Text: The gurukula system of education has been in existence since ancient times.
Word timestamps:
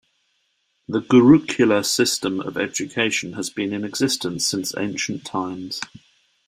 The 0.87 0.99
gurukula 1.01 1.85
system 1.85 2.39
of 2.39 2.57
education 2.57 3.33
has 3.33 3.51
been 3.51 3.71
in 3.71 3.83
existence 3.83 4.47
since 4.47 4.73
ancient 4.75 5.25
times. 5.25 5.79